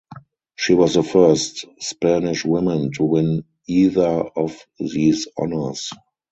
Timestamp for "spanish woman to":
1.79-3.03